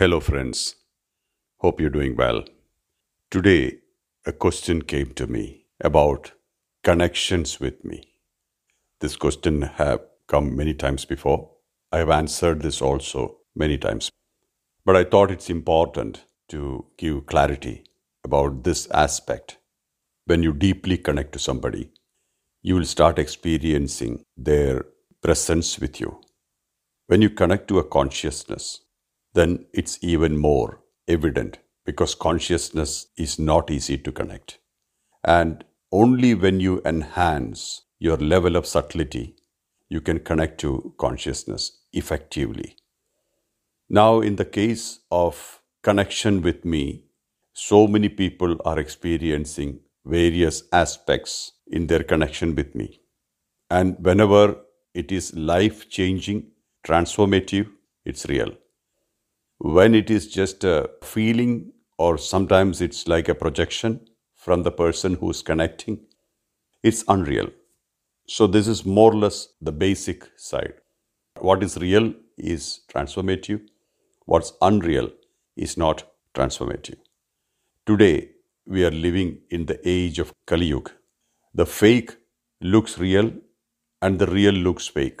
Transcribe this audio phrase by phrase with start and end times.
[0.00, 0.76] Hello, friends.
[1.58, 2.44] Hope you're doing well.
[3.30, 3.80] Today,
[4.24, 6.32] a question came to me about
[6.82, 8.14] connections with me.
[9.00, 11.50] This question have come many times before.
[11.92, 14.10] I have answered this also many times.
[14.86, 17.84] But I thought it's important to give clarity
[18.24, 19.58] about this aspect.
[20.24, 21.90] When you deeply connect to somebody,
[22.62, 24.86] you will start experiencing their
[25.20, 26.22] presence with you.
[27.08, 28.80] When you connect to a consciousness,
[29.34, 34.58] then it's even more evident because consciousness is not easy to connect.
[35.24, 39.36] And only when you enhance your level of subtlety,
[39.88, 42.76] you can connect to consciousness effectively.
[43.88, 47.04] Now, in the case of connection with me,
[47.52, 53.00] so many people are experiencing various aspects in their connection with me.
[53.68, 54.56] And whenever
[54.94, 56.52] it is life changing,
[56.86, 57.68] transformative,
[58.04, 58.52] it's real.
[59.62, 64.00] When it is just a feeling, or sometimes it's like a projection
[64.34, 66.00] from the person who's connecting,
[66.82, 67.50] it's unreal.
[68.26, 70.72] So, this is more or less the basic side.
[71.40, 73.60] What is real is transformative,
[74.24, 75.10] what's unreal
[75.56, 76.96] is not transformative.
[77.86, 78.30] Today,
[78.66, 80.92] we are living in the age of Kali Yuga.
[81.52, 82.16] The fake
[82.62, 83.30] looks real
[84.00, 85.20] and the real looks fake.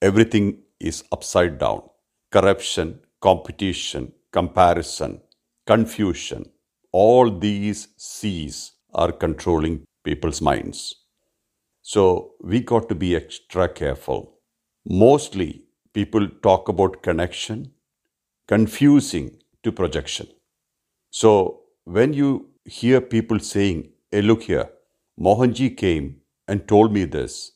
[0.00, 1.82] Everything is upside down.
[2.30, 5.20] Corruption, competition, comparison,
[5.66, 6.44] confusion,
[6.90, 10.96] all these C's are controlling people's minds.
[11.82, 14.38] So we got to be extra careful.
[14.84, 15.62] Mostly
[15.94, 17.72] people talk about connection,
[18.48, 20.26] confusing to projection.
[21.10, 24.68] So when you hear people saying, hey, look here,
[25.18, 26.16] Mohanji came
[26.48, 27.52] and told me this,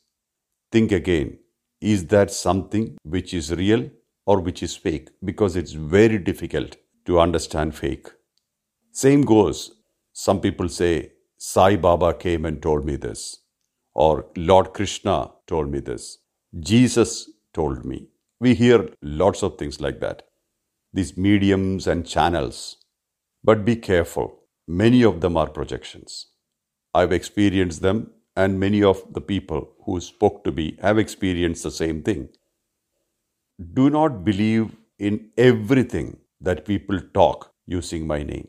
[0.70, 1.38] think again,
[1.80, 3.90] is that something which is real
[4.26, 5.08] or which is fake?
[5.24, 6.76] Because it's very difficult
[7.06, 8.08] to understand fake.
[8.92, 9.72] Same goes,
[10.12, 13.38] some people say, Sai Baba came and told me this,
[13.94, 16.18] or Lord Krishna told me this,
[16.60, 18.08] Jesus told me.
[18.40, 20.22] We hear lots of things like that.
[20.92, 22.76] These mediums and channels
[23.44, 24.40] but be careful.
[24.66, 26.26] Many of them are projections.
[26.94, 31.70] I've experienced them, and many of the people who spoke to me have experienced the
[31.70, 32.30] same thing.
[33.74, 38.48] Do not believe in everything that people talk using my name.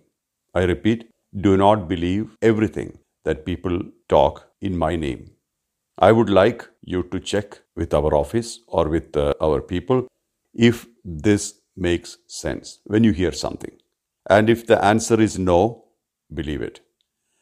[0.54, 1.10] I repeat,
[1.42, 5.32] do not believe everything that people talk in my name.
[5.98, 10.08] I would like you to check with our office or with uh, our people
[10.54, 13.76] if this makes sense when you hear something.
[14.30, 15.86] And if the answer is no,
[16.34, 16.82] believe it.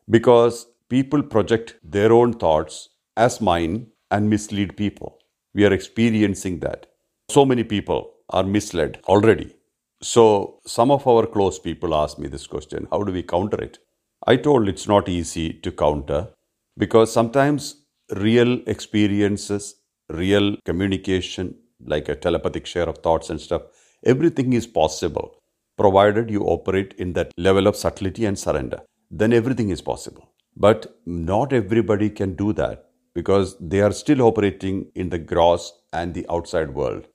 [0.10, 5.20] Because people project their own thoughts as mine and mislead people.
[5.54, 6.88] We are experiencing that.
[7.30, 9.56] So many people are misled already.
[10.02, 13.80] So, some of our close people ask me this question how do we counter it?
[14.28, 16.30] I told it's not easy to counter
[16.78, 19.76] because sometimes real experiences,
[20.10, 23.64] real communication, like a telepathic share of thoughts and stuff,
[24.04, 25.36] everything is possible
[25.78, 28.82] provided you operate in that level of subtlety and surrender.
[29.12, 30.30] Then everything is possible.
[30.56, 36.14] But not everybody can do that because they are still operating in the gross and
[36.14, 37.08] the outside world.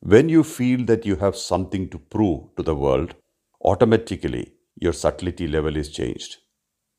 [0.00, 3.14] When you feel that you have something to prove to the world,
[3.64, 6.36] automatically your subtlety level is changed.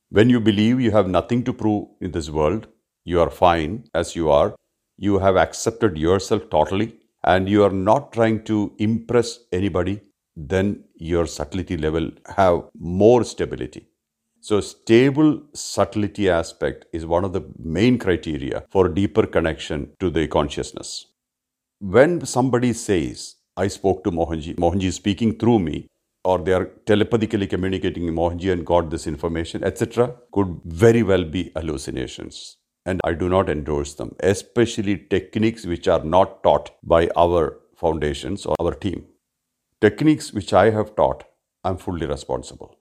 [0.10, 2.68] When you believe you have nothing to prove in this world,
[3.06, 4.56] you are fine as you are,
[4.98, 10.02] you have accepted yourself totally, and you are not trying to impress anybody
[10.36, 13.88] then your subtlety level have more stability.
[14.42, 20.28] So stable subtlety aspect is one of the main criteria for deeper connection to the
[20.28, 21.08] consciousness.
[21.82, 25.88] When somebody says, I spoke to Mohanji, Mohanji is speaking through me,
[26.26, 31.24] or they are telepathically communicating with Mohanji and got this information, etc., could very well
[31.24, 32.58] be hallucinations.
[32.86, 38.46] And I do not endorse them, especially techniques which are not taught by our foundations
[38.46, 39.06] or our team.
[39.80, 41.24] Techniques which I have taught,
[41.64, 42.78] I'm fully responsible.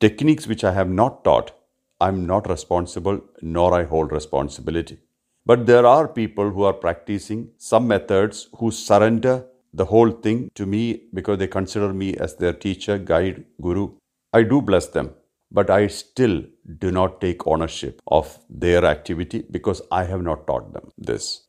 [0.00, 1.52] Techniques which I have not taught,
[2.00, 4.98] I'm not responsible nor I hold responsibility.
[5.44, 10.66] But there are people who are practicing some methods who surrender the whole thing to
[10.66, 13.94] me because they consider me as their teacher, guide, guru.
[14.32, 15.14] I do bless them,
[15.50, 16.44] but I still
[16.78, 21.46] do not take ownership of their activity because I have not taught them this.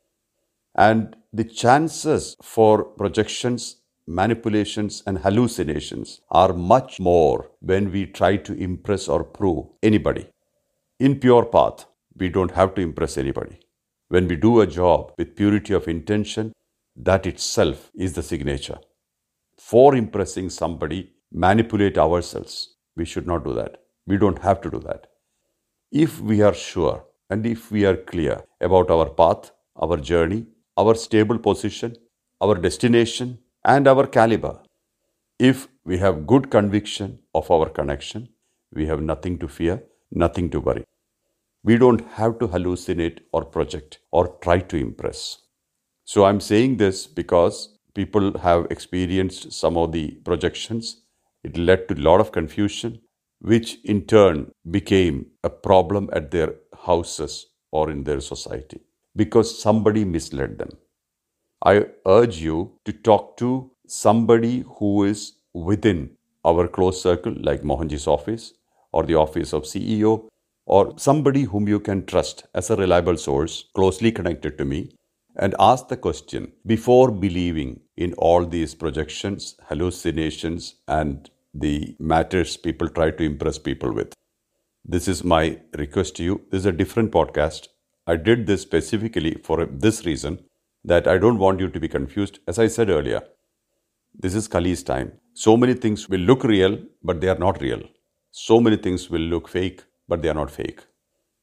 [0.76, 8.54] And the chances for projections manipulations and hallucinations are much more when we try to
[8.54, 10.28] impress or prove anybody.
[11.00, 11.86] In pure path,
[12.18, 13.60] we don't have to impress anybody.
[14.14, 16.54] When we do a job with purity of intention,
[16.96, 18.80] that itself is the signature.
[19.70, 21.00] for impressing somebody,
[21.32, 22.76] manipulate ourselves.
[22.96, 23.78] We should not do that.
[24.06, 25.08] We don't have to do that.
[25.92, 30.42] If we are sure and if we are clear about our path, our journey,
[30.78, 31.96] our stable position,
[32.42, 34.56] our destination, and our caliber,
[35.40, 38.30] if we have good conviction of our connection,
[38.74, 39.82] we have nothing to fear,
[40.12, 40.86] nothing to worry.
[41.66, 45.38] We don't have to hallucinate or project or try to impress.
[46.04, 51.04] So I'm saying this because people have experienced some of the projections.
[51.42, 53.00] It led to a lot of confusion,
[53.40, 56.56] which in turn became a problem at their
[56.86, 58.82] houses or in their society
[59.16, 60.72] because somebody misled them.
[61.66, 66.10] I urge you to talk to somebody who is within
[66.44, 68.54] our close circle, like Mohanji's office
[68.92, 70.28] or the office of CEO,
[70.66, 74.92] or somebody whom you can trust as a reliable source closely connected to me,
[75.36, 82.88] and ask the question before believing in all these projections, hallucinations, and the matters people
[82.88, 84.14] try to impress people with.
[84.86, 86.42] This is my request to you.
[86.52, 87.70] This is a different podcast.
[88.06, 90.44] I did this specifically for this reason
[90.84, 92.40] that I don't want you to be confused.
[92.48, 93.22] As I said earlier,
[94.14, 95.14] this is Kali's time.
[95.34, 97.82] So many things will look real, but they are not real.
[98.32, 99.84] So many things will look fake,
[100.14, 100.82] but they are not fake.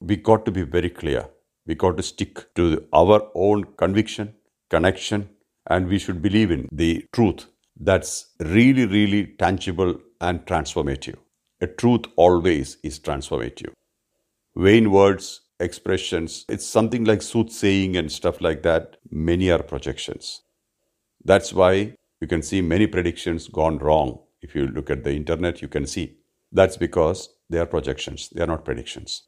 [0.01, 1.29] We got to be very clear.
[1.67, 4.35] We got to stick to our own conviction,
[4.71, 5.29] connection,
[5.69, 7.47] and we should believe in the truth
[7.89, 11.17] that's really, really tangible and transformative.
[11.61, 13.73] A truth always is transformative.
[14.55, 18.99] Vain words, expressions, it's something like soothsaying and stuff like that.
[19.11, 20.43] Many are projections.
[21.25, 24.21] That's why you can see many predictions gone wrong.
[24.43, 26.19] If you look at the internet, you can see.
[26.53, 29.25] That's because they are projections, they are not predictions.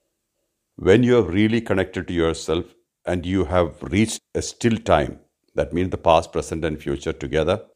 [0.76, 2.64] When you have really connected to yourself
[3.04, 5.18] and you have reached a still time,
[5.54, 7.66] that means the past, present, and future together,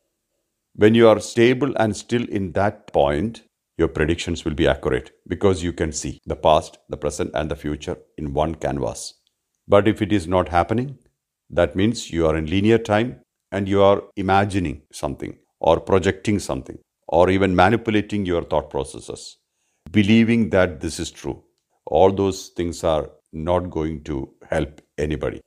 [0.74, 3.42] when you are stable and still in that point,
[3.76, 7.56] your predictions will be accurate because you can see the past, the present, and the
[7.56, 9.14] future in one canvas.
[9.68, 10.98] But if it is not happening,
[11.50, 13.20] that means you are in linear time
[13.52, 16.78] and you are imagining something or projecting something
[17.08, 19.38] or even manipulating your thought processes,
[19.96, 21.42] believing that this is true.
[21.86, 24.16] All those things are not going to
[24.50, 25.40] help anybody.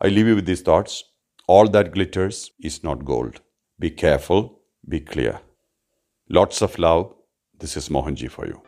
[0.00, 1.04] I leave you with these thoughts.
[1.46, 3.40] All that glitters is not gold.
[3.78, 5.40] Be careful, be clear.
[6.30, 7.14] Lots of love.
[7.58, 8.67] This is Mohanji for you.